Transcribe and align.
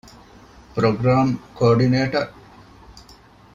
ޕްރޮގްރާމް 0.73 1.31
ކޯޑިނޭޓަރ 1.57 2.23